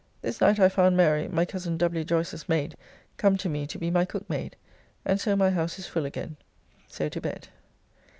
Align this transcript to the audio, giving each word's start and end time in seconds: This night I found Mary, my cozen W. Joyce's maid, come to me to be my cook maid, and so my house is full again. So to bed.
This 0.23 0.41
night 0.41 0.59
I 0.59 0.67
found 0.67 0.97
Mary, 0.97 1.27
my 1.27 1.45
cozen 1.45 1.77
W. 1.77 2.03
Joyce's 2.03 2.49
maid, 2.49 2.75
come 3.17 3.37
to 3.37 3.47
me 3.47 3.67
to 3.67 3.77
be 3.77 3.91
my 3.91 4.03
cook 4.03 4.27
maid, 4.27 4.55
and 5.05 5.21
so 5.21 5.35
my 5.35 5.51
house 5.51 5.77
is 5.77 5.85
full 5.85 6.05
again. 6.07 6.37
So 6.87 7.07
to 7.07 7.21
bed. 7.21 7.49